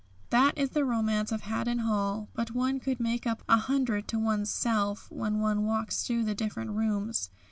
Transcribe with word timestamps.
"That 0.31 0.57
is 0.57 0.71
the 0.71 0.83
romance 0.83 1.31
of 1.31 1.41
Haddon 1.41 1.77
Hall, 1.77 2.27
but 2.33 2.55
one 2.55 2.79
could 2.79 2.99
make 2.99 3.27
up 3.27 3.43
a 3.47 3.57
hundred 3.57 4.07
to 4.07 4.17
oneself 4.19 5.05
when 5.11 5.37
one 5.39 5.63
walks 5.63 6.01
through 6.07 6.23
the 6.23 6.33
different 6.33 6.71
rooms. 6.71 7.29